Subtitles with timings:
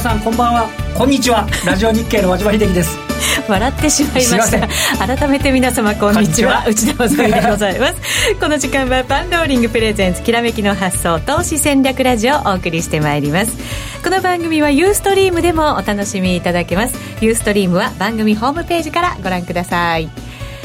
[0.00, 0.70] 皆さんこんばんは。
[0.96, 1.46] こんにちは。
[1.66, 2.98] ラジオ日経の和島秀樹です。
[3.46, 5.06] 笑ってしまいました。
[5.06, 6.64] 改めて皆様こんにちは。
[6.66, 7.96] 内田まさでございます。
[8.40, 13.52] この時間はパンローリングプレゼンツきらめきの発想投資戦略ラジオをお送りしてまいります。
[14.02, 16.94] この番組はユーストリームでもお楽しみいただけます。
[17.20, 20.08] ユーストリームは番組ホームページからご覧ください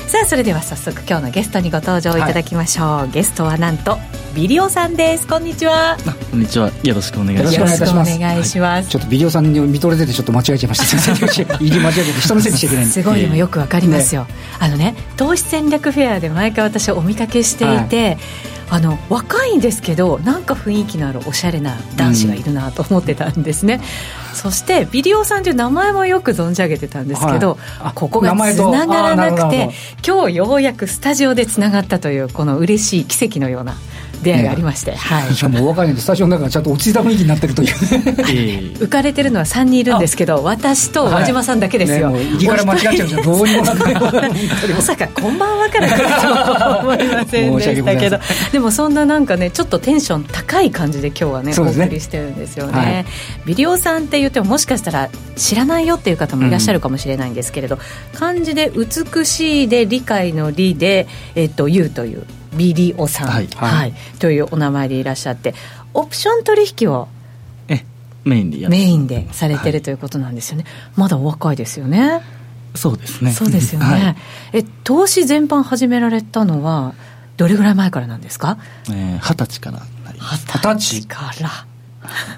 [0.08, 3.98] さあそれでは早速今日のゲストにご登場いただきましょう、はい、ゲストはなんと
[4.36, 5.28] ビリオさんです。
[5.28, 5.95] こんにちは。
[6.30, 6.70] こんにちは。
[6.84, 7.55] よろしくお願いします。
[7.55, 11.58] よろしくお願いします、ちょっとビリオさんに見とれててちょっと間違えちゃいました。
[11.58, 18.17] 入り間違えて人のせいにしてくれすごいでもよくわかりますよ、ね、あのね投資戦略フェアで毎回私お見かけしていて、はい
[18.70, 23.82] あの若いんですけどなんか雰囲気のあるおしゃれな男子がいるなと思ってたんですね、
[24.30, 29.70] うん、そしてビリオさんという名前もよく存じ上げてたんですけど、はい、ここがつながらなくて
[30.06, 33.76] 今日ようやくスタジオでつながったというこの嬉しい奇跡のような
[34.26, 37.70] 出会いがありまして、ね、はい、しかもお若いのでスタジオの中がちゃんと落ち着いた雰囲気になってるという
[38.80, 43.86] 浮かれてるのは3人いるんですけど私と和島さんだけですよ、はいね、から間違っちゃうじゃんどうにもなく。
[44.76, 48.20] まさか「こんばんは」から来るとは思いませんでしたけど。
[48.52, 53.06] でもそんななんかねちょっとテンション高い感じで今日はね、ね、お送りしてるんですよね、はい、
[53.45, 62.23] ビデオさんって言ってももしかしたら知らないよっていう方もいらっしゃるかもしれないんですけれど、うん、漢字で「美しい」で「理解の理で」えっと「言う」という
[62.58, 65.53] ビリオさん、はい、はい、というお名前でいらっしゃって
[65.94, 67.08] オプション取引を
[68.23, 72.22] メインでメインでされてるということなんですよね、はい、まだお若いですよね。
[72.73, 73.31] そうですね。
[73.31, 74.16] そうですよね、はい、
[74.53, 76.95] え投資全般始められたのは
[77.38, 78.58] どれぐらい前からなんですか？
[78.88, 81.50] 二十、えー、歳から二十歳から。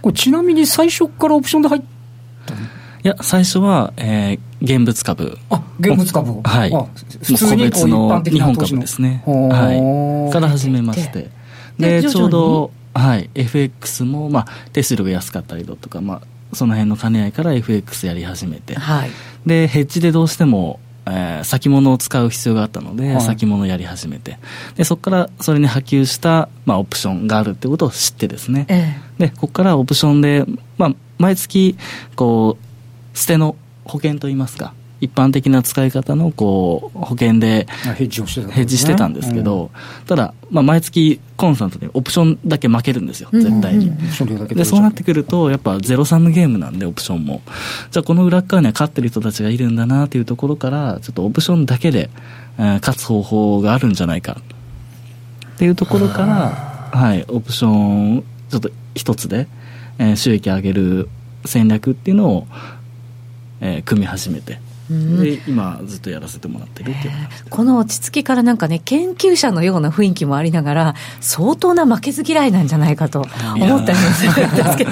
[0.02, 1.82] これちなみに最初からオプションで入っ
[2.46, 2.58] たい
[3.04, 5.38] や最初は、えー、現物株。
[5.50, 6.72] あ現物株はい。
[7.24, 9.24] 普通に個別の日本株ですね。
[9.26, 10.34] はい。
[10.34, 11.30] から始めまして。
[11.78, 13.30] でちょうどはい。
[13.36, 19.10] FX も、まあ、手数料が安かったりだとか、まあ、その辺の兼ね合いから FX やり始めて、はい、
[19.46, 20.80] でヘッジでどうしても
[21.10, 24.38] えー、先物を使う必要があったので、はい、先物やり始めて。
[24.76, 30.46] でそこからそれに波及した、まあ、オプションがあるってことを知ってですね、ええ、でここからオプションで、
[30.78, 31.78] まあ、毎月
[32.16, 33.56] こう捨ての
[33.88, 43.96] 保険といいますか一般的な使い方のこう保険でヘッジをしてた、ね、ヘッジしてたんですけど、うん、ただ、まあ、毎月コンスタントにオプションだけ負けるんですよ絶対に、
[44.48, 47.42] でそうなってくるとやっぱゼロサムゲームなんでオプションも。
[47.92, 52.10] じゃあこの裏側には勝ってる人たちがいるんだなというところからちょっとオプションだけで、
[52.58, 54.38] えー、勝つ方法があるんじゃないか。
[55.56, 59.48] っていうところからはいオプションちょっと一つで、
[60.00, 61.10] えー、収益上げる
[61.46, 62.48] 戦略っていうのを、
[63.62, 64.60] えー、組み始めて。
[64.90, 67.14] で今ずっとやらせてもらってるっていう
[67.50, 74.92] この落ち着きからなんかね研究者のような雰囲気もありながら相当な負けず嫌いなんじゃないかと思ったりもするんですけど。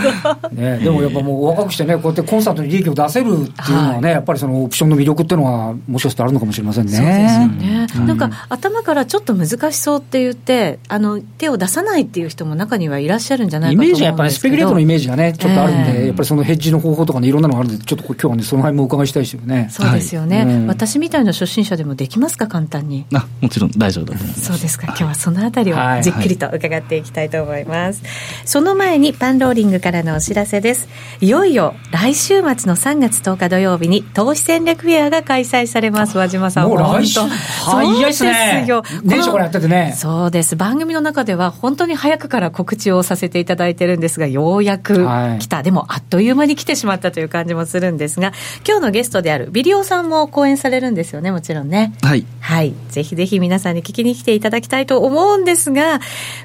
[0.51, 6.91] ね、でもやっぱもう若くしてねこうやってコンサートに利益を出せるっていうのはね、はい、やっぱりそのオプションの魅力っていうのはもしかしてあるのかもしれませんね。
[6.91, 14.05] そうですよね、うん、なんか頭からちょっと難しそうって言ってあの手を出さないっていう人も中にはいらっしゃるんじゃないかと思うんですけど。
[14.05, 19.67] イメージはやっぱりスペキュレートのイメージがねちょっとあるんで、えー、やっぱりそのヘッジの方法とかねいろんなのがあるんでちょっと今日はねその辺もお伺いしたいですよね。
[19.71, 20.55] そうですよね、はい。
[20.55, 20.67] うん。
[20.67, 22.47] 私みたいな初心者でもできますか？
[22.47, 23.05] 簡単に。
[23.13, 24.45] あもちろん大丈夫だと思います。
[24.45, 28.11] そうですか、今日はそのあたりをじっくりと伺っていきたいと思います、はい、
[28.45, 30.87] その前にパンローリングからのお知らせです。
[31.21, 36.17] いよいよ来週末の3月10日土曜日に投資戦略フェアが開催されます。
[36.17, 37.19] 和島さんもう来週？
[37.19, 38.67] 早いですね
[39.03, 39.93] 年初からやっててね。
[39.95, 40.55] そうです。
[40.55, 45.05] 番組の中では本当に早くから告知をさせていただいてるんですがようやく
[45.39, 48.31] 来た、はい、でもあっという間に来てしまったという感じもするんですが
[48.67, 51.93] 今日のゲストであるビリオさんも講演されるんですよねもちろんね。
[52.01, 55.99] はい、はい、ぜひぜひ皆さんに聞きに来ていただきたいと思うんですが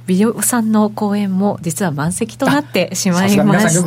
[0.07, 3.83] ビデオさんの講演も実は満席となってしまいました。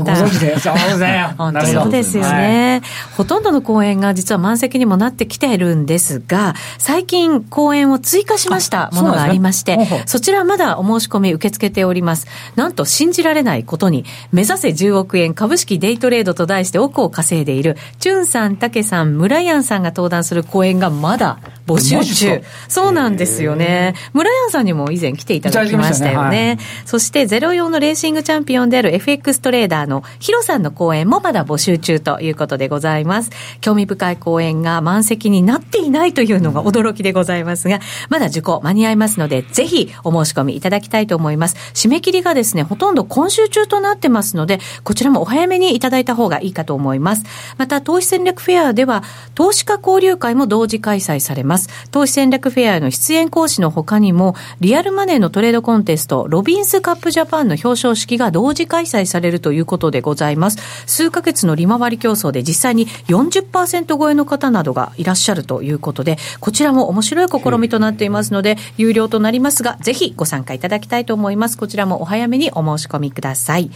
[1.38, 12.28] 本当そうですよね、はい、ほとんどの講演が実は満席にもなってきているんですが最近講演を追加しましたものがありましてそ、ね,、ちらまだお申し込み受け付けております。
[12.56, 22.42] なんと信じられないことに目指せ10億円株式デイトレードと題して億を稼いでいるチュンさん、タケさん、ムライアンさんが登壇する講演がまだ募集中。
[22.68, 23.96] そうなんですよね。
[24.14, 26.30] 村山さんにも以前来ていただきましたよね。
[26.30, 33.30] ねはい、そして04のレーシングチャンピオンである FX トレーダーのヒロさんの講演もまだ募集中ということでございます。
[33.62, 41.56] 興味深い講演が満席になっていないというのが驚きでございますが、まだ受講間に合いますので、ぜひお申し込みいただきたいと思います。
[41.74, 47.24] 締め切りがですね、ほとんど今週中となってますので、こちらもお早めにいただいた方がいいかと思います。
[47.58, 49.04] また、投資戦略フェアでは、
[49.36, 51.53] 投資家交流会も同時開催されます。
[51.92, 60.58] 投資戦略フェアの出演講師の他にも、リアルマネーのトレードコンテスト、ロビンスカップジャパンの表彰式が同時開催されるということでございます。
[60.86, 71.58] 数ヶ月の利回り競争で実際に40%超えの方などがいらっしゃるということで、こちらも面白い試みとなっていますので、有料となりますが、ぜひご参加いただきたいと思います。
[71.58, 73.70] こちらもお早めにお申し込みください。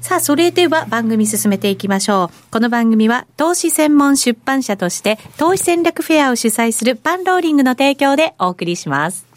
[0.00, 2.50] さあ、それでは番組進めていきましょう。
[2.50, 9.29] この番組は投資専門出版社として投資戦略フェアを主催するパンローリングの提供でお送りします。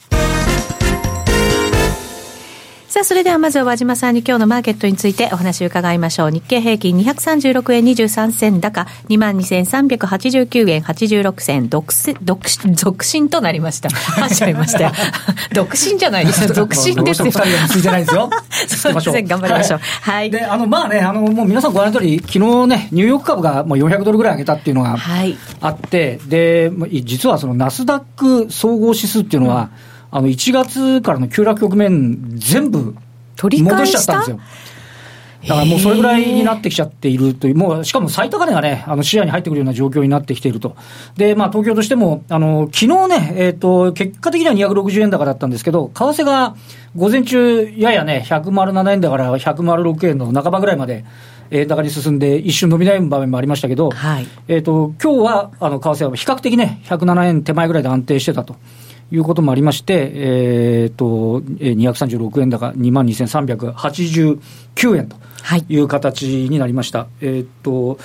[2.94, 6.30] さあ、それではまずは和島さんに今日のマーケットについてお話を伺いましょう。
[6.30, 11.88] 日経平均236円23銭高、22,389円86銭、独
[12.22, 12.40] 独
[12.76, 13.90] 独身となりました。
[13.90, 14.92] はしちゃいましたよ。
[15.56, 17.26] 独身じゃないです 独身ですよ。
[17.26, 18.30] 二人はついてないですよ。
[18.68, 19.80] すみません、頑張りましょう。
[20.02, 20.30] はい。
[20.30, 25.00] で、あの、まあね、あの、もう皆さんご覧の通り、昨日ね、ニューヨーク株がもう400ドルぐらい上げたっていうのが
[25.62, 26.72] あって、はい、で、
[27.04, 32.96] 実はそのナスダック総合指数っていうのは、うんあの1月からの急落局面、全部
[33.42, 34.40] 戻しちゃったんですよ。
[35.48, 40.76] だからもうそれぐらいになってきちゃっているという、もうしかも最高値がね、あの視野に入ってくるような状況になってきていると。
[41.18, 46.56] で、まあ東京としても、あの、昨日ね、えっ、ー、と、結果的には260円高だったんですけど、為替が
[46.96, 51.06] 午前中、ややね、107円だから106円の半ばぐらいまで、
[51.50, 58.56] 円高に進んで、一瞬伸びない場面もありましたけど、はい、えっ、と、今日は、あの、為替は比較的ね、107円手前ぐらいで安定してたと。
[59.14, 65.18] いうこともありまして、えー、と236円高、2万2389円と
[65.70, 67.00] いう形になりました。
[67.00, 68.00] はい、えー、と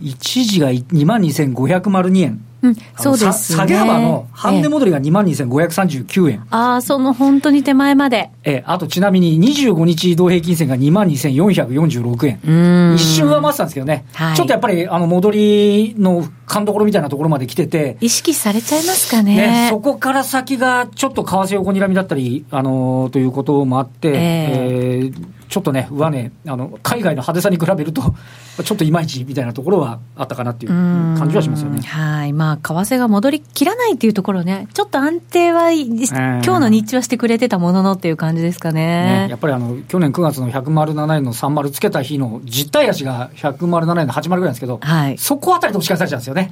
[0.00, 2.44] 一時が2万2502円。
[2.64, 6.36] うん、そうです、ね、下げ幅の半値戻りが2万2539円。
[6.36, 8.30] えああ、その本当に手前まで。
[8.42, 12.94] えあとちなみに25日移動平均線が2万2446円。
[12.94, 17.98] 一瞬上回ってたんですけどね、はい、ちょっとやっぱりあの戻りの勘どころみたいなところまで来てて。
[18.00, 19.36] 意識されちゃいますかね。
[19.36, 28.02] ねそこから先がちょっと為替横にらみだったり、あのー、ということもあって、えー、えーちょっとね、上値、あの海外の派手さに比べると、
[28.64, 31.80] ちょっといまいちみたいなところはあったかなっていう感じはしますよね。
[31.80, 39.26] はい、まあ、為替が戻りきらないっていうところね、ちょっと安定は、えー、今日の日中はしてくれてたもののっていう感じですかね。
[39.26, 46.50] ねやっぱりあの去年9月の107円の30つけた日の実体足が107円の80ぐらいなんですけど、はい、そこあたりで押し返されちゃうんですよね。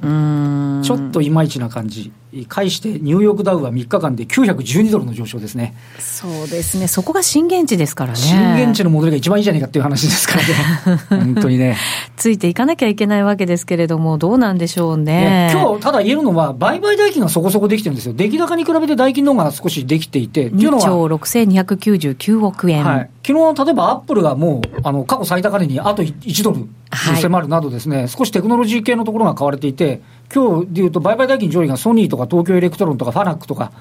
[0.81, 2.13] ちょっといまいちな感じ。
[2.47, 5.75] 返してニューヨークダウは3日間で912ドルの上昇ですね。
[5.99, 6.87] そうですね。
[6.87, 8.17] そこが震源地ですからね。
[8.17, 11.23] 震源地の戻りが一番いいじゃないかっていう話ですからね。
[11.25, 11.75] 本当にね。
[12.15, 15.03] ついていかなきゃいけないわけですけれども、どうなんでしょうね。
[15.03, 18.13] ね今日、ただ言えるのは、売買代金がそこそこできてるんですよ。
[18.13, 20.49] 出来高に比べて代金の方が少しできていて。
[20.49, 22.85] 2兆6299億円。
[22.85, 23.09] はい。
[23.25, 30.01] 昨日、例えばアップルがもう、あの、過去最高値にあと1ドル迫るなどですね、はい、少しテクノロジー系のところが買われていて、
[30.33, 33.71] 今日でいうと、売買代金上位がソニーとか東京エレクトロンとかファナックとか、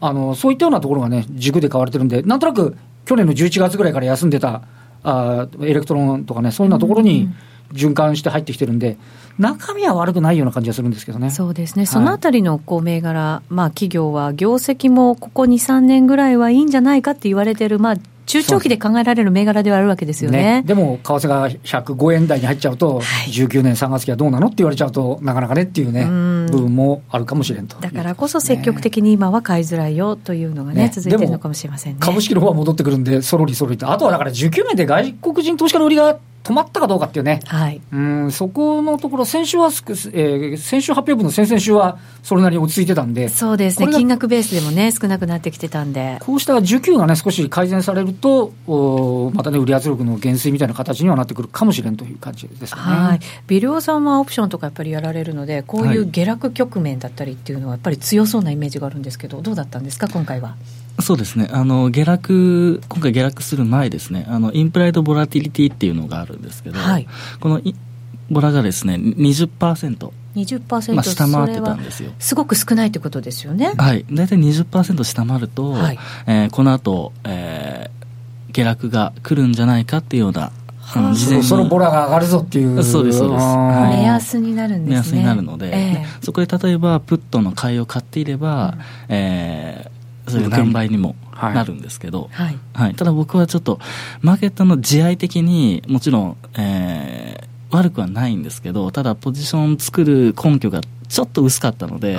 [0.00, 4.62] あのそういったようなところがね、軸で買われてるんで、なんとなく去年の11月ぐらいから休んでた
[5.02, 7.28] あエレクトロンとかね、そういうようなところに
[7.72, 8.96] 循環して入ってきてるんで、
[9.38, 11.30] 中身は悪くないような感じがするんですけどね。
[11.30, 20.62] そうですね、そのあたりのこう銘柄、まあ、企業は業績もここ2、3年ぐらいはいいんじゃないかって言われてる、まあ、中長期で考えられる銘柄ではあるわけですよね。
[20.62, 26.06] ねでも、為替が105円台に入っちゃうと、はい、19年3月期はどうなのって言われちゃうと、なかなかねっていうね、う
[26.50, 27.76] 部分もあるかもしれんと。
[27.80, 31.98] だからこそ積極的に今は買いづらいよというのがね、ね続いてるのかもしれませんね。
[32.00, 33.90] 株式の方は戻ってくるんで、そろりそろりと。
[33.90, 60.56] あとはだから19年で外国人投資家の売りが止まったかどうかっていうね、はい、うんそこのところ、先週は、えー、先週発表分の先々週は、それなりに落ち着いてたんで、そうですね、金額ベースでもね、少なくなってきてたんで、こうした需給がね、少し改善されると、おまたね、売り圧力の減衰みたいな形にはなってくるかもしれんという感じですね、はい、ビルオさんはオプションとかやっぱりやられるので、こういう下落局面だったりっていうのは、やっぱり強そうなイメージがあるんですけど、どうだったんですか、今回は？
[61.00, 61.48] そうですね。
[61.50, 64.26] あの下落今回下落する前ですね。
[64.28, 67.06] あのインプライドボラティリティっていうのがあるんですけど、はい、
[67.40, 67.60] この
[68.30, 70.10] ボラがですね20%。
[70.34, 72.12] 20%、まあ、下回ってたんですよ。
[72.18, 73.72] すごく少ないということですよね。
[73.76, 74.04] はい。
[74.10, 80.50] 大体20%下回ると、はい、えー、この後、えー、下落が来るんじゃないかっていうような
[81.14, 82.82] 事前にそのボラが上がるぞっていう。
[82.82, 84.92] そうですそうです、はい、目安になるんですね。
[84.92, 89.93] 目安になるのでえー、そこで例えばプットの買いを買っていれば、うん、えー
[90.28, 93.78] それが何倍にもなるんですけど、はい、はい、ただ僕はちょっと
[94.20, 102.18] マーケットの地合い的にもちろん、えー、悪くはないんですけど、ただポジション作る根拠がちょっと薄かったので。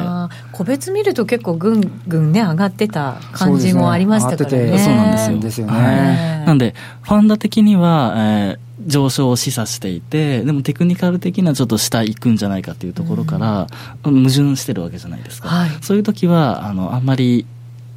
[0.51, 4.79] 個別見ると結構ぐんぐんね上がってた感じもありましたからね。
[4.79, 13.67] そうなんですよ、ね、はい、なんでファンダ的には、えー、上昇を示唆していてでもテクニカル的なちょっと下行くんじゃないかっていうところから、
[14.03, 17.45] うん、矛盾してるわけじゃないですか、はい、そういう時はあのあんまり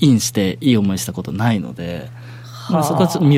[0.01, 2.11] インしていい思いしたことないので、
[2.71, 3.29] まあ、そこはちょっと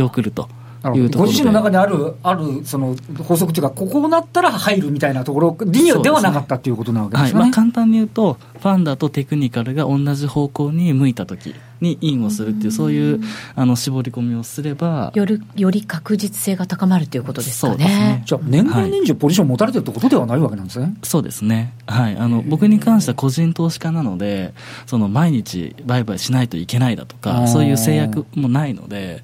[0.84, 1.18] 見送ると。
[1.18, 7.48] ご自身の中にある、あるその法則というか、ここなったら入るみたいなところではなかったということなわけですね、はい。
[7.48, 13.20] まあ、簡単に言うと、ファンダとテクニカルが同じ方向に向いたときにインをするっていう、そういう
[13.56, 17.84] あの絞り込みをすればより、より確実性が高まるということですかね。
[17.84, 18.22] ね。
[18.26, 20.84] じゃあ、年がら年中、ポジション持たれてるってことではないわけなんですね。
[20.84, 24.52] はい、そうですね、はい、あの僕に関しては個人投資家なので、
[24.86, 29.22] その毎日売買しないといけないだとか、そういう制約もないので、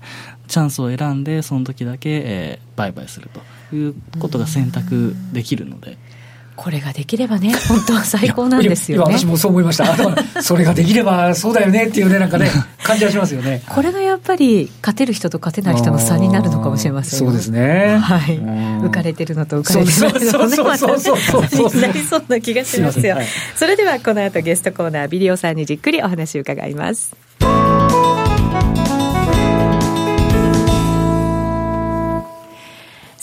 [0.49, 3.31] チャンスを選んでその時だけ、えー、売買する
[3.71, 5.99] ということが選択できるので。
[6.57, 9.19] これができればね、本当は最高なんですよね。
[9.19, 9.95] 私もそう思いました。
[10.43, 12.50] それができればそうだよねっていうね、なんかね、
[12.83, 13.62] 感じはしますよね。
[13.69, 17.99] これがやっぱり、勝てる人と勝てない人の差になるのかもしれませんそうですね。
[17.99, 18.38] はい。
[18.38, 23.17] 浮かれてるのと浮かれてるのとね、またになりそうな気がしますよ。
[23.55, 27.15] それでは、この後ゲストコーナー、ビデオさんにじっくりお話を伺います。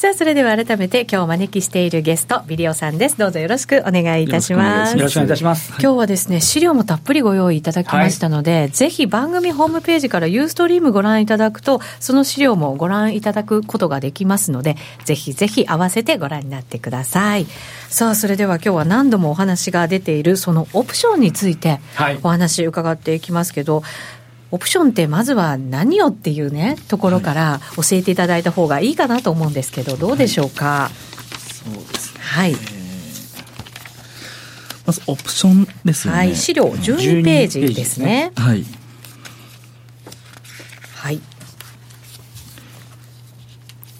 [0.03, 3.17] さあ、それでは改めて今日お招きしているゲスト、ビデオさんです。
[3.17, 4.97] どうぞよろしくお願いいたします。
[4.97, 5.69] よろしくお願いいたします。
[5.79, 17.47] 今日はですね、資料もたっぷりご用意いただきましたので、はい、ぜひ番組ホームページからユーストリームご覧いただくと、その資料もご覧いただくことができますので、ぜひぜひ合わせてご覧になってください。
[17.87, 21.79] さあ、それでは今日は何度もお話が出ている、そのオプションについて
[22.23, 24.22] お話伺っていきますけど、はい
[24.53, 30.93] オプションってまずは何よっていうねところから教えていただいた方がいいかなと思うんですけどどうでしょうか、はい、
[31.51, 32.19] そうですね。
[32.21, 32.57] はい、えー、
[34.85, 36.19] まずオプションですよね。
[36.19, 36.35] はい。
[36.35, 38.31] 資料12ページですね。
[38.35, 38.63] はい。
[40.97, 41.19] はい。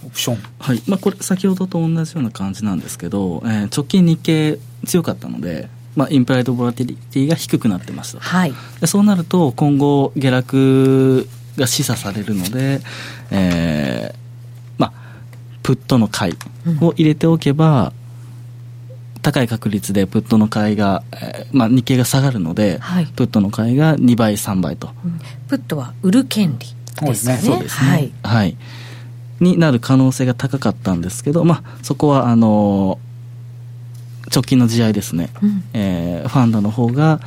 [0.05, 0.37] オプション。
[0.59, 0.83] はい。
[0.87, 12.81] まあこれ先ほどと同じような感じなんですけど、えー、直近日経強かったのでまあ、インプライドボラティリティが低くなってました、はい、でそうなると今後下落が示唆されるので、
[13.31, 14.17] えー
[14.77, 14.93] まあ、
[15.61, 16.33] プットの買い
[16.81, 17.93] を入れておけば、
[19.15, 27.37] うん、高い確率でプットの買いが、えーまあ、日経が下がるので、はい、プットの買いが2倍3倍と、うん、プットは売る権利ですね。
[27.37, 27.89] そうですね。
[27.89, 28.57] はい、はい、
[29.39, 33.12] になる可能性が高かったんですけど、まあ、そこはあのー
[34.33, 37.19] 直近の試合ですね、うん、えー、ファンドの方が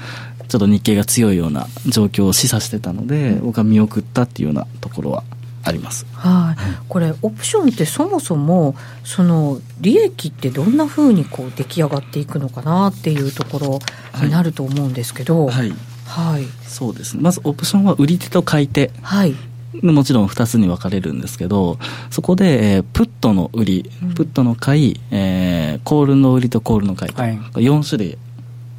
[0.49, 5.25] ちょっと日経が強いような状況を示唆してたので、うん、僕は見送ったっていうようなところは
[5.65, 6.07] あります。
[6.13, 13.81] はい、これオプションってそもそもその利益ってどんなふうにこう出来上がっていくのかなっていうとこ
[14.15, 15.73] ろになると思うんですけど、はい、
[16.07, 17.23] はい、そうですね。
[17.23, 18.93] まずオプションは売り手と買い手。
[19.03, 19.35] はい。
[19.83, 21.79] もちろん2つに分かれるんですけど
[22.11, 28.19] そこで、えー、プットの売り、プットの買い、えー、コールの売りとコールの買いと、はい、4種類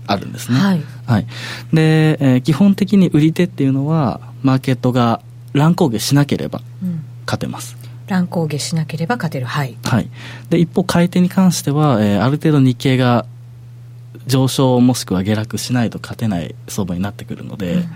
[0.08, 1.28] あるんですね、はい、はい、
[1.74, 5.22] で、えー、基本的に売り手っていうのはマーケットが
[5.54, 6.62] 乱高下しなければ
[7.26, 9.46] 勝てます、うん乱高下しなければ勝てる。
[9.46, 10.10] はい、はい、
[10.50, 13.26] で一方買い手に関しては、えー、ある程度日経が
[14.26, 17.90] 上昇もしくは下落しないと勝てない相場になってくるので、うん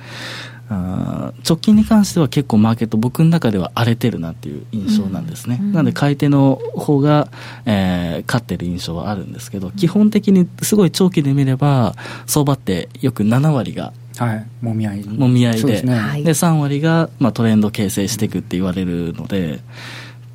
[0.73, 7.27] 直近に関しては結構マーケット僕の中では荒れてるなっていう印象なんですね、うん、なので買い手の方が、
[7.65, 15.03] えー、勝ってる印象はあるんですけど、基本的にすごい長期で見れば相場ってよく7割がはい、もみ合い。
[15.03, 19.61] もみ合いでで、ね、で3割が、まあ、トレンド形成していくって言われるので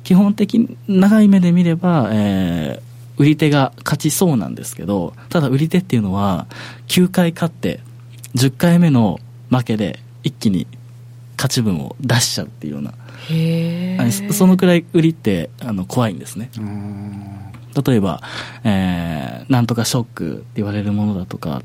[0.03, 6.47] 基本的に長い目で見れば、えー、売り手が勝ちそうなんですけどただ売り手っていうのは
[6.87, 7.79] 9回勝って
[8.35, 10.67] 10回目の負けで一気に
[11.37, 12.93] 勝ち分を出しちゃうっていうような。
[14.33, 16.49] そのくらい売りってあの怖いんですね。
[17.85, 18.21] 例えば、
[18.63, 21.61] えー、なんとかショックって言われるものだとか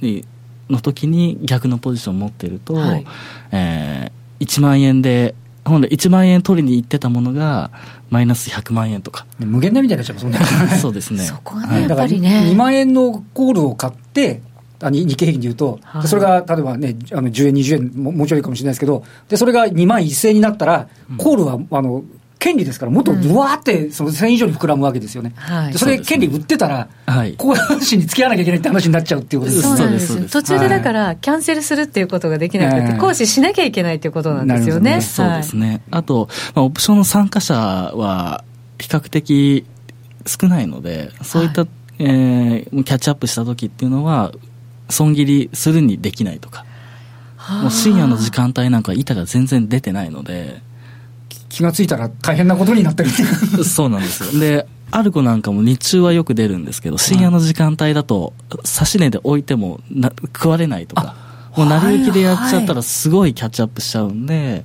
[0.00, 0.26] に
[0.68, 3.06] の時に逆のポジションを持ってると、はい、
[3.52, 7.70] えー、1万円で本来1万円取りに行ってたものが
[8.10, 9.26] マイナス100万円とか。
[9.38, 10.76] 無限大みたいになっちゃいますもんね。
[10.78, 11.24] そうですね。
[11.24, 12.50] そこはね、やっぱりね。
[12.52, 14.42] 2万円のコールを買って
[14.80, 22.04] あ日経平均でいうと、はい、それが例えばね、あの10円、20円も、もうちょいかもしれないですけど、でそれが2万1000円になったら、コールはあの
[22.38, 30.30] 権利ですから、もっとぶわーってその1000以上に膨らむわけですよね、はい、それ、権利売ってたら、はい、こういう話に付き合わなきゃいけないって話になっちゃうっていうことですそうなんです。
[30.30, 35.00] 途中でだから、キャンセルするっていうことができなくて、行使しなきゃいけないっていうことなんですよね。
[35.00, 38.44] そうですね、あと、まあ、オプションの参加者は、
[38.78, 39.64] 比較的
[40.26, 44.32] 少ないのでそういった、はい、えー、キャッチアップした時っていうのは
[44.94, 46.64] 損切りするにできないとか。
[47.62, 50.62] もう深夜の時間帯なんか板が全然出てないので。
[51.48, 53.10] 気が付いたら大変なことになってる。
[53.64, 54.40] そうなんですよ。
[54.40, 58.32] でアルコなんかも日中はよく出るんですけど深夜の時間帯だと
[58.64, 61.16] 差し値で置いてもな食われないとか
[61.56, 64.64] もう成り行きでやっちゃったらすごいキャッチアップしちゃうんで、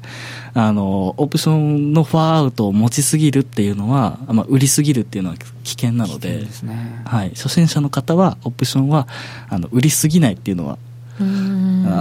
[0.53, 9.07] あのオプションのファーアウトを持ちすぎるっていうのは、まあ、売りすぎるっていうのは危険なので、ね、はい、初心者の方はオプションは
[9.49, 10.77] あの売りすぎないっていうのは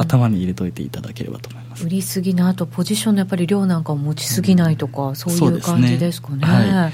[0.01, 1.85] 頭に入れといていただければと思います。
[1.85, 6.47] 売りすぎなあとポジションのやっぱり量なんかを持ちすぎないとか、うん、そういう感じですかね。
[6.47, 6.93] はい。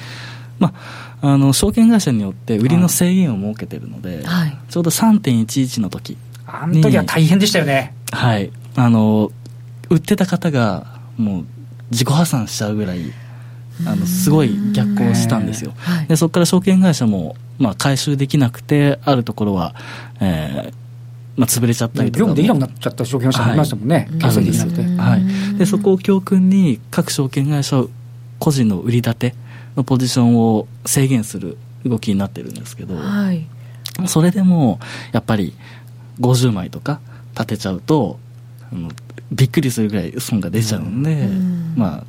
[0.58, 0.72] ま
[1.20, 6.16] あ、あの証券会社によって売りの制限を設けてるので、はい、ちょうど3.11の時
[6.62, 7.94] あの時は大変でしたよね。
[8.12, 8.50] はい。
[8.76, 9.30] あの
[9.90, 11.44] 売ってた方がもう
[11.90, 13.12] 自己破産しちゃうぐらい
[13.86, 19.74] あのすごい逆行したんですよ、はい、でそこから証券会社も、まあ、回収できなくてあるところは、
[20.20, 20.84] えー
[21.36, 22.20] まあ、潰れちゃったりとか。
[22.20, 24.82] 業務できなくなっちゃった証券会社もありましたもんね、はい、できなくて。
[24.82, 27.84] はい、でそこを教訓に、各証券会社
[28.38, 29.34] 個人の売り立て
[29.76, 33.44] のポジションを制限する動きになってるんですけど、はい、
[34.06, 34.78] それでも
[35.12, 35.54] やっぱり
[36.20, 37.00] 50枚とか
[37.32, 38.18] 立てちゃうと、
[38.72, 38.90] あの
[39.32, 42.04] びっくりするぐらい損が出ちゃうんで、うん、まあ、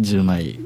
[0.00, 0.58] 10枚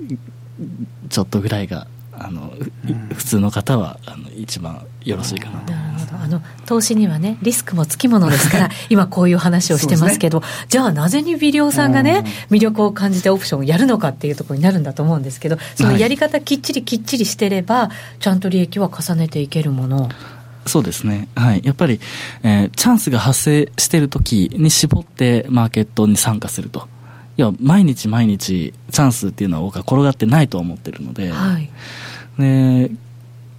[1.08, 2.52] ちょっとぐらいがあの、
[2.88, 5.72] うん、普通の方はあの一番よろしいかなと。
[5.72, 6.08] 思います。
[6.10, 20.08] あの投資にはねリスクもつきものですから 今こういう話をしてますけど、ね、じゃあなぜに微量さんがね魅力を感じてオプションをやるのかっていうところになるんだと思うんですけどそのやり方きっちりきっちりしてれば、はい、ちゃんと利益は重ねていけるもの
[20.68, 21.28] そうですね。
[21.34, 21.62] はい。
[21.64, 21.98] やっぱり、
[22.42, 26.87] えー、チャンスが発生している時に絞ってマーケットに参加すると。
[27.37, 31.70] いや、毎日毎日チャンスっていうのは僕は転がってないと思ってるので、はい、
[32.38, 32.90] で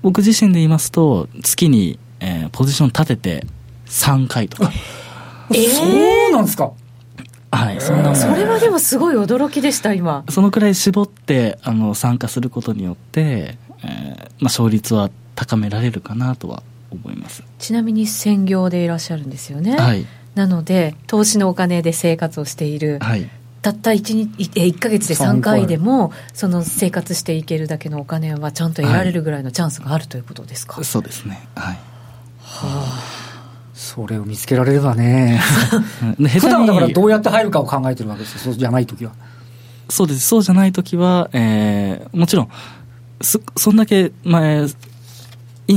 [0.02, 3.48] 僕自身で言いますと、月に、えー、ポジション立てて
[3.88, 4.72] 3回とか。
[5.52, 5.84] えー、そ
[6.30, 6.72] うなんですか？
[7.52, 10.24] はい、そんなそれはでもすごい驚きでした、今。
[10.30, 17.44] そのくらい絞ってあの参加することによって、えーまあ、勝率は高められるかなとは思います。
[17.60, 19.78] ちなみに専業でいらっしゃるんですよね。
[19.78, 23.00] はい、なので、投資のお金で生活をしている。
[23.00, 23.30] はい。
[23.62, 25.68] たった 1, 1か月で3回。
[25.68, 31.46] でもその生活していけるだけのお金はちゃんと得られるぐらいのチャンスがあるということですか、はい、そうですね。
[31.56, 31.80] はい、は
[32.42, 33.04] あ、
[33.74, 35.42] それを見つけられればね。
[36.18, 38.40] 普段だからどうやって入るかを考えてるわけですよ。
[38.40, 39.12] そうじゃない時は。
[39.90, 40.22] そうです。
[40.22, 42.50] そうじゃない時は、えー、もちろん
[43.22, 44.68] そそんだけ、まあ、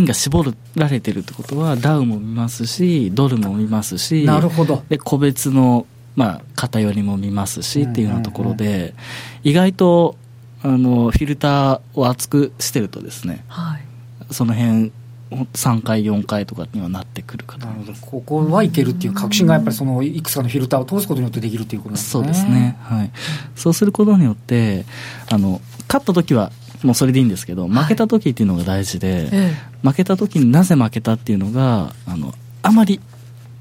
[0.01, 4.83] ンが絞られてるってことはダウも見ますしドルも見ますしなるほど。
[4.89, 8.95] で個別の、まあ、偏りも見ますしっていうようなところで、
[9.43, 10.17] 意外と
[10.63, 13.85] あのフィルターを厚くしてるとですね、はい、
[14.31, 14.93] その辺
[15.33, 17.93] 3回4回とかにはなってくるかとなるほど。
[18.01, 22.11] ここはいけるっていう確信がやっぱりそのいくつかのフィルターを通すことによってできるっていうことですね。
[22.13, 22.77] そうですね。
[22.81, 23.11] はい。
[23.57, 24.85] そうすることによって
[25.31, 26.53] あの勝った時は
[26.83, 33.01] もうそれでいいんですけど、負けた時っていうのが大事で、はい、負けた時になぜ負けたっていうのが、あの、あまり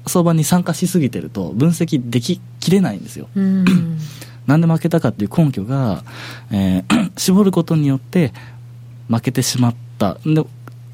[0.06, 3.28] 相場に参加しすぎてると分析でききれないんですよ。
[4.46, 6.02] なんで負けたかっていう根拠が、
[6.50, 8.32] えー、 絞ることによって
[9.08, 10.18] 負けてしまった。
[10.24, 10.44] で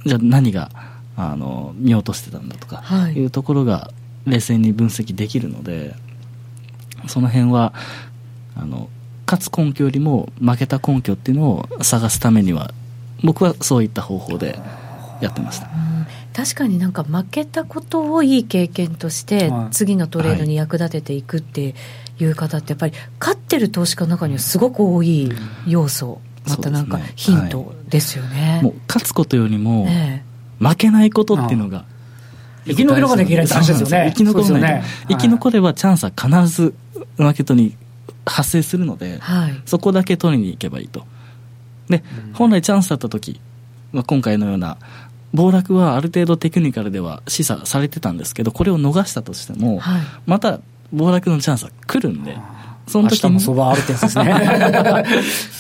[0.05, 0.71] じゃあ何が、
[1.17, 3.91] あの、見落としてたんだとか、いうところが
[4.27, 5.95] 冷静に分析できるので、
[7.07, 7.73] その辺は、
[8.55, 8.88] あの、
[9.31, 12.73] 勝つ根拠よりも負けた根拠っていうのを探すためには
[13.23, 14.59] 僕はそういった方法で
[15.21, 15.69] やってました。
[16.33, 21.75] 確かになんか負けたことをいい経験として次のトレードに役立てていくって
[22.21, 25.31] いう方ってやっぱり勝ってる投資家の中にはすごく多い
[25.67, 26.21] 要素。
[26.49, 29.87] またなんかヒントですよね、はい、もう勝つことよりも
[30.59, 31.85] 負けないことっていうのが
[32.64, 34.07] 生き残ればできない話ですよね。
[34.14, 36.75] 生き残れない、ね、生き残ればチャンスは必ず
[37.19, 37.77] マーケットに
[38.29, 41.07] 発生するので、はい、そこだけ取りに行けばいいと。
[41.88, 43.41] で、本来チャンスだった時、
[43.93, 44.79] まあ、今回のような
[45.33, 50.61] 暴落はある程度テクニカルでは示唆されてたんですけどこれを逃したとしても、はい、また
[50.93, 52.37] 暴落のチャンスは来るんで。
[52.87, 54.25] その時に相場あるってやつですね。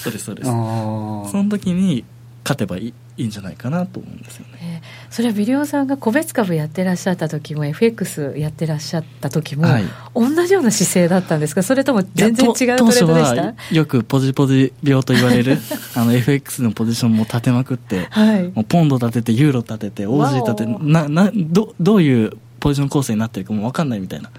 [0.02, 0.46] そうですそうです。
[0.46, 2.02] その時に
[2.42, 11.62] 勝てばいいいいんじゃないかなと思うんですよね、えー、それは微量さんが個別株やってらっしゃった時も FX やってらっしゃった時も、はい、同じような姿勢だったんですか？
[11.62, 13.74] それとも全然違うトレードでした？
[13.74, 15.58] よくポジポジ病と言われる
[15.96, 24.30] あの FX のポジションも立てまくって、はい、もうポンド立ててユーロ立てて OG 立ててななどどういうポジション構成になってるかも分かんないみたいな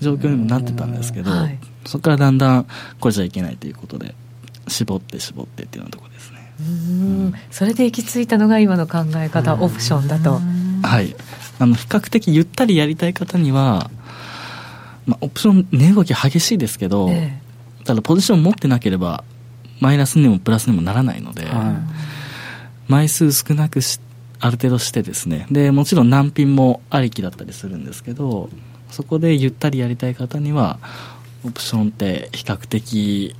[0.00, 2.66] 状況にもなってたんですけど、はい、そこからだんだん
[3.00, 4.14] これじゃいけないということで
[4.68, 6.37] 絞って絞ってっていうようなところですねうん
[7.50, 10.40] それで行き着いたのが今の考え方オプションだと。
[10.82, 11.14] はい。
[11.58, 13.90] あの比較的ゆったりやりたい方には、
[15.06, 17.40] まあ、オプション値動き激しいですけど、え
[17.80, 19.24] え、ただポジション持ってなければ
[19.80, 21.72] マイナスにもプラスにもならないので、は
[22.88, 24.00] い、枚数少なくし
[24.40, 25.46] ある程度してですね。
[25.50, 28.50] でもちろん難品もありきだったりするんですけど
[28.90, 30.78] そこでゆったりやりたい方には
[31.44, 33.34] オプションって比較的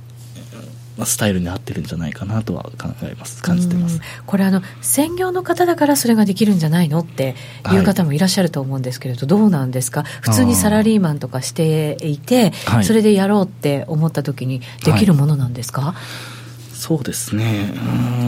[1.05, 3.41] スタイルに合ってるんじゃないかなとは考えます。
[3.41, 3.99] 感じてます。
[4.25, 7.35] これあの専業の方だからそれができるんじゃないのって
[7.71, 7.77] い。
[7.77, 10.03] う方もいらっしゃると思うんですけれど、はい、どうなんですか？
[10.21, 12.51] 普通にサラリーマンとかしていて、
[12.83, 17.73] それでやろうって思った時にできるものなんですか、はい、そうですね。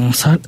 [0.06, 0.40] うんさ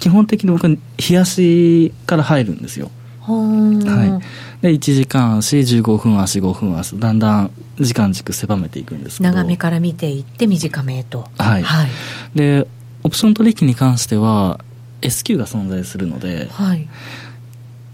[0.00, 0.78] 基本的に僕は冷
[1.14, 2.90] やしから入るんですよ
[3.34, 4.20] は
[4.60, 6.98] い、で1時間足15分足5分足。
[6.98, 9.30] だんだん時間軸狭めていくんですけど。
[9.30, 11.26] 長めから見ていって短めへと。
[11.38, 11.88] はい、はい、
[12.34, 12.66] で
[13.02, 14.60] オプション取引に関しては
[15.02, 16.88] S q が存在するので、はい、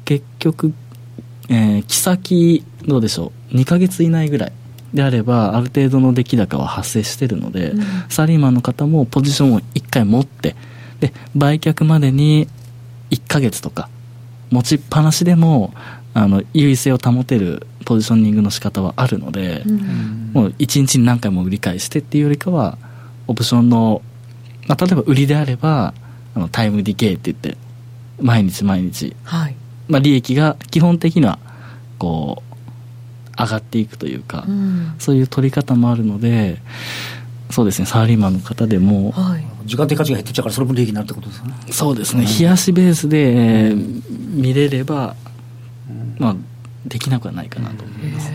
[0.04, 0.72] 結局、
[1.48, 3.56] えー、木先どうでしょう。
[3.56, 4.52] 2か月以内ぐらい
[4.94, 10.54] であればある程度の出来高は発生してるので、うん、サラリーマンの方もポジションを1回持って
[11.00, 12.48] で売却までに
[13.10, 13.88] 1か月とか
[14.50, 15.72] 持ちっぱなしでも
[16.14, 22.78] あの優位性を保てるポジショニングの仕方はあるので、うん、もう1日に何回も売り返してっていうよりかは
[23.26, 24.02] オプションの、
[24.66, 25.92] まあ、例えば売りであれば
[26.34, 27.56] あのタイムディケイって言って
[28.20, 29.56] 毎日毎日、はい、
[29.88, 31.38] まあ、利益が基本的には
[31.98, 36.58] こう上がっていくというか、うん、そういう取り方もあるので
[37.54, 41.54] そうですねサラリーマンの方でも、はい、時間的価値が減ってっちゃうからそれも利益になるってことですね。
[41.70, 45.14] そうですね、うん、冷やしベースで、えー、見れれば、
[46.18, 46.36] まあ
[46.84, 48.30] できなくはないかなと思います、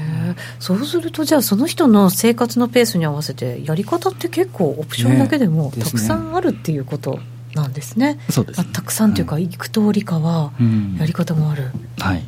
[0.60, 7.20] そうするとじゃあその人の生活のペースに合わせてやり方って結構オプションだけでもたくさんあるっていうこと
[7.54, 10.54] なんですね、ねそうです、ね、たくさんというか、はい、く通りかは
[10.98, 12.16] やり方もある、はい。
[12.16, 12.22] は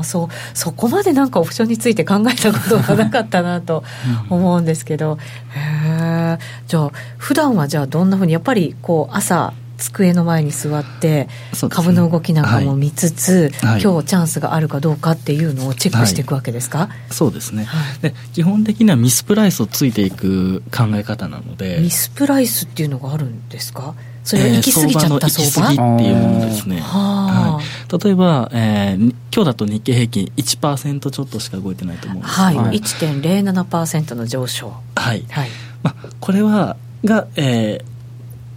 [0.00, 3.84] あそうそこまでなんかオプションについて考えたことがなかったなと
[4.28, 5.18] 思うんですけど、
[5.50, 11.26] へえじゃあ普段はじゃあどんなふうにやっぱりこう朝机の前に座って、
[11.70, 21.78] 株の動きなんかも見つつ、はい、今日チャンスがあるかどうかっていうのをチェックしていくわけですか、はい、そうですね、はい、で基本的にはミスプライスをついていく考え方なので。
[21.80, 23.94] ミスプライスっていうのがあるんですか？
[24.24, 26.80] それは行き過ぎちゃった相場,、えー、相場っていうものですね。
[26.80, 32.34] はい、例えば、えー、今日だと日経平均1%ちょっとしか動いてないと思うんです。
[32.34, 34.72] はい、はい、1.07%の上昇。
[34.94, 35.48] はい、はい。
[35.82, 37.82] まあ、これはが、え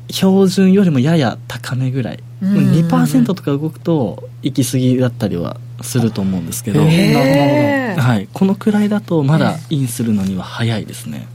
[0.10, 11.28] ー、標準よりもやや高めぐらい、うん、2%とか動くと行き過ぎだったりはすると思うんですけど、はい、このくらいだとまだインするのには早いですね、はい、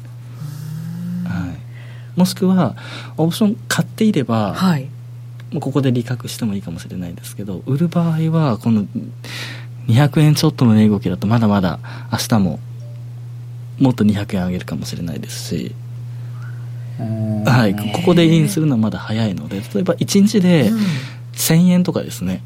[2.18, 2.74] もしくは
[3.16, 4.88] オプション買っていれば、はい、
[5.52, 8.86] もうここで利確してもいいかもしれないですけど売る場合はこの
[9.86, 11.78] 200円ちょっとの値動きだとまだまだ
[12.10, 12.58] 明日も
[13.78, 15.74] もっと200円上げるかもしれないですし。
[17.46, 20.72] はい、ここでインするのはまだ早いので例えば1日で
[21.32, 22.42] 1000円とかですね、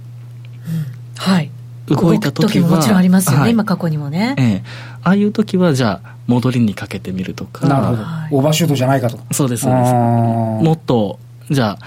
[0.66, 1.50] うん、はい
[1.96, 4.62] 動いた時はもちろんありますよね、はい、今過去にもね、ええ、
[5.02, 7.66] ああいう時はじゃあ戻りにかけてみるとか。
[7.66, 9.18] なるほど、オーバーシュートじゃないかと。
[9.32, 9.92] そうですそうです。
[9.92, 11.18] もっと
[11.50, 11.84] じゃあ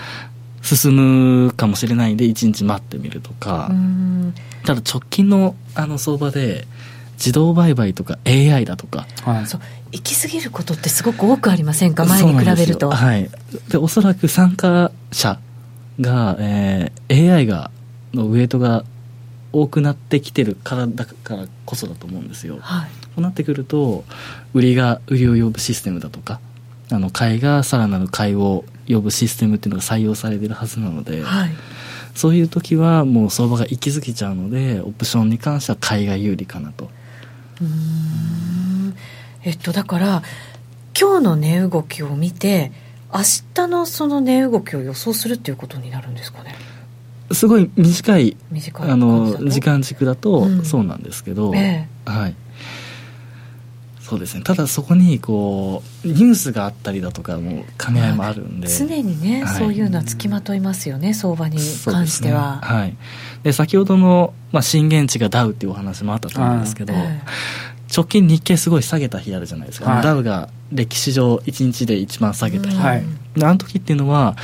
[0.62, 3.72] 進むかもしれないんで1日待ってみるとか。
[4.66, 6.68] ただ直近のあの相場で
[7.14, 9.62] 自動売買とか AI だとか、はい、そう。
[9.92, 12.06] 行き過ぎることってすごく多くありませんか？
[12.06, 12.90] 前に比べると。
[12.90, 13.30] はい。
[13.70, 15.40] でおそらく参加者
[16.02, 17.72] が、えー、AI が
[18.14, 18.84] のウエイトが
[19.56, 24.04] 多くなってきてるからだからこそだと思うんですよ、はい、こうなってくると
[24.54, 26.42] 売りが売りを呼ぶシステムだとか
[26.92, 31.52] あの買いがさらなる買いを呼ぶシステムっていうのが採用されてるはずなので、はい、
[32.16, 36.90] そういう時はもう相場が行き過ぎちゃうのでオプションに関しては買いが有利かなと。
[37.62, 38.96] うん。
[39.44, 40.24] えっとだから
[41.00, 42.74] 今日の値動きを見て
[43.14, 43.22] 明
[43.54, 46.56] 日のその値動きを予想するっていうことになるんですかね
[47.32, 48.38] すごい短い
[48.80, 52.36] あの時間軸だとそうなんですけど、うんええ、はい。
[54.06, 54.44] そうですね。
[54.44, 58.68] ただそこにこうニュースがあったりだとかも兼ね合いもあるんで。
[58.68, 62.98] 常にね、はい、そういうのはつきまといますよね相場に関しては、ね、はい。
[63.42, 66.94] で先ほどの、まあ、震源地がダウっていうお話もあったと思うんですけど、
[67.94, 73.04] 直近日経すごい下げた日あるじゃないですか、はい、ダウが歴史上1日で一番下げた日、はい、
[73.42, 74.36] あの時っていうのは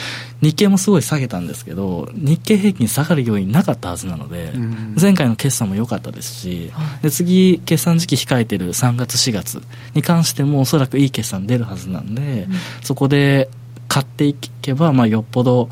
[0.41, 4.53] 日経もすごい下げたんですけど日経平均下がる要因なかったはずなので、
[4.99, 9.61] 前回の決算も良かったですし、で次決算時期控えてる3月4月
[9.93, 12.47] に関してもおそらくいい決算出るはずなんで、
[12.81, 13.49] そこで
[13.87, 15.69] 買っていけば、まあ、よっぽど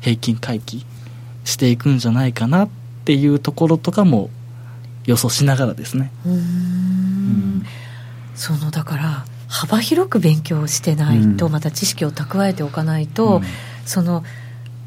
[0.00, 0.86] 平均回帰
[1.44, 2.68] していくんじゃないかなっ
[3.04, 4.30] ていうところとかも
[5.06, 6.10] 予想しながらですね。
[6.26, 7.64] うん、
[8.34, 13.42] そのだから幅広く勉強してないと、また知識を蓄えておかないと、うん、
[13.84, 14.22] その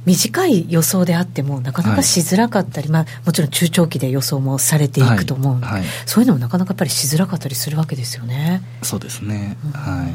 [0.05, 5.79] 短い予想であってもなかなかしづらかったり、はい、まあ、もちろん中長期で予想もされていくと思うので、はい。
[5.81, 8.61] はい、そういうのもなかなかやっぱりしづらかったりするわけですよね。
[8.81, 10.13] そうですね、うん、はい。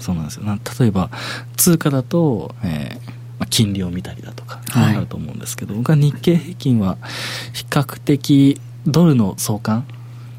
[0.00, 0.42] そうなんですよ。
[0.80, 1.10] 例えば
[1.56, 6.98] 通貨だと、えーまあ、金利を見たりだとかあると思うんですけど、僕は日経平均は
[7.52, 9.86] 比較的ドルの相関？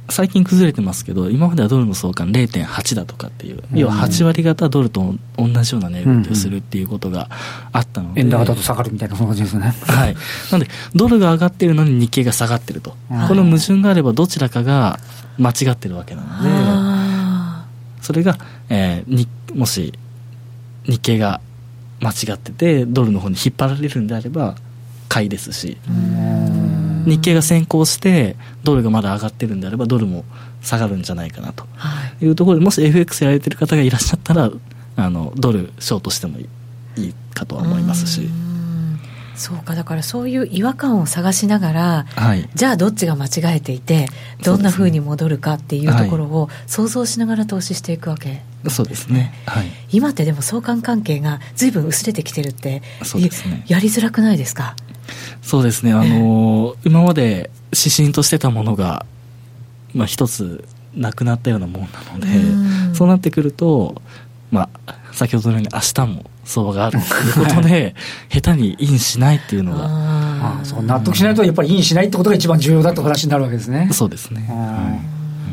[0.09, 7.29] 最近崩れてますけど今まではドルの相関0.8だとかっていう、要は8割方ドルと同じような値動きをするっていうことが
[7.71, 9.73] あったので、円高だと下がるみたいなそんな感じですね。
[9.87, 10.15] はい。
[10.51, 14.99] なのでドルが上がってるのに日経が下がってると、この矛盾があればどちらかが
[15.37, 18.37] 間違ってるわけなのでそれが、
[18.69, 19.93] えー、にもし
[20.83, 21.41] 日経が
[22.01, 24.55] 間違っててドルの方に引っ張られるんであれば
[25.07, 25.77] 買いですし
[27.05, 30.25] 日経が先行してドルがまだ上がってるんであればドルも
[30.61, 31.65] 下がるんじゃないかなと。
[32.21, 32.25] い。
[32.27, 34.51] うところでもし FX やられてる方がいらっしゃったら
[34.95, 36.47] あのドルショートしてもい
[36.97, 38.29] いかとは思いますし。
[39.35, 39.73] そうか。
[39.75, 44.07] だからそういう違和感を探しながら、はい、じゃあどっちが間違えていて
[44.43, 48.43] どんなふうに戻るかっていうところを想像しながら投資していくわけ。
[48.69, 54.77] そうですね、はい、今ってでも相関関係が随分薄れてきてるってそうです、ね、やりづらくないですか？
[55.41, 59.05] そうですね、あのー、今まで指針としてたものが、
[59.93, 60.63] まあ、一つ
[60.95, 62.27] なくなったようなもんなので、
[62.91, 64.01] うそうなってくると、
[64.51, 67.95] まあ、先ほどのように明日も相場があるということで、
[68.29, 69.85] 下手にインしないっていうのが。
[69.85, 73.89] ああそう納得しないと、やっぱりインしないってことが一番重要だって話になるわけですね。
[73.91, 74.41] そうですね。
[74.49, 74.99] は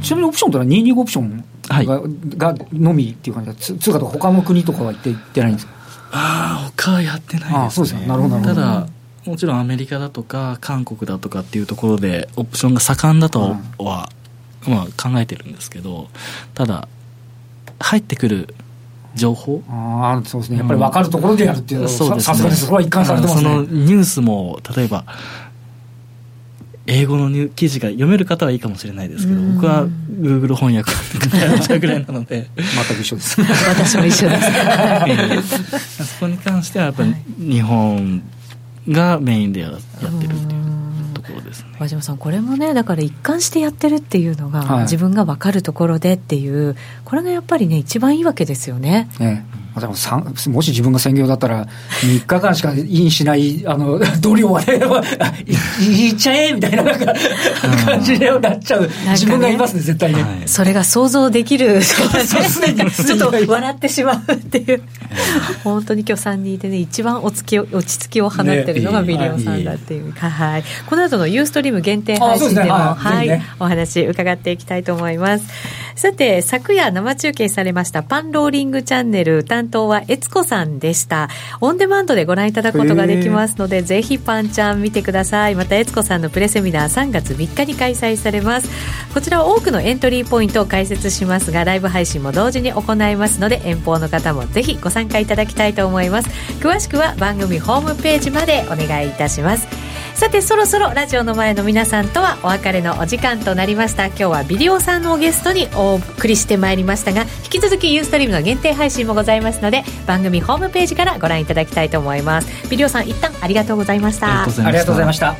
[0.01, 5.73] い、ちなみにオプションというのは225オプションがはい、がのみっていう感じで、通貨とか他の国とかは言って言ってないんですか？
[6.13, 7.59] ああ、他はやってないですね。
[7.67, 8.41] あそうですなるほど。
[8.43, 8.89] ただ、
[9.24, 14.09] もちろんアメリカだとか韓国だとかっていうところでオプションが盛んだとは、
[14.66, 16.09] うん、まあ、考えてるんですけど
[16.54, 16.88] ただ
[17.78, 18.54] 入ってくる
[19.14, 20.59] 情報ああそうですね。
[20.59, 23.42] やっぱり分かるところでやるっていうのは、うん、さすがにそこは一貫されてますね。
[23.42, 25.04] そのニュースも例えば
[26.87, 30.92] 英語の記事が読める方はいいかもしれないですけど、僕は Google 翻訳
[31.37, 32.48] やっちゃうぐらいなので。
[32.56, 33.40] 全く一緒です。
[33.68, 34.40] 私も一緒で
[35.42, 36.14] す。
[36.18, 38.22] そこに関してはやっぱり日本
[38.88, 41.77] がメインでやってるっていうところですね。
[41.79, 49.09] 和島さんこれもねだから一貫してやってるっていうのが、はい、自分が分かるところでっていうこれがやっぱりね一番いいわけですよね。
[49.19, 49.45] ね
[50.48, 51.66] もし自分が専業だったら、
[52.02, 54.80] 3日間しかインしない、あの、 度量はね、
[55.80, 57.14] いっちゃえみたいな、なんか、
[57.85, 60.24] 感じになっちゃう、自分がいますね、絶対ね。
[60.46, 64.83] それが想像できる、 ちょっと笑ってしまうっていう、
[65.62, 70.64] 本当に今日3人でね、一番落ち着き落ち着きを放ってるのがビリオさんだっていう、はい。
[70.87, 75.46] この後のユーストリーム限定配信でも、はい、お話伺っていきたいと思います。
[75.94, 81.29] さて、昨夜生中継されましたパンローリングチャンネル担当は悦子さんでした。
[81.61, 85.55] オンデマンドでご覧いただくことができますので、ぜひパンちゃん見てください。
[85.55, 88.70] また、悦子さんのプレセミナー3月3日に開催されます。
[89.12, 96.31] こちらは多くのエントリーポイントを解説しますが、ライブ配信も同時に行いますので、遠方の方もぜひご参加いただきたいと思います。
[96.61, 99.89] 詳しくは番組ホームページまでお願いいたします。
[100.20, 104.09] さてそろそろラジオの前の皆さんとはお別れのお時間となりました。
[104.09, 112.68] 今日はビデオさんのゲストにお送りしてまいりましたが引き続きユーストリームの限定配信もございますので番組ホームページからご覧いただきたいと思います。
[112.68, 114.42] ビデオさん一旦ありがとうございました。
[114.42, 115.37] ありがとうございました。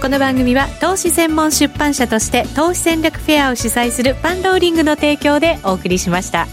[0.00, 6.46] この番組は投資専門出版社として投資戦略フェアを主催するパンローリングの提供でお送りしました。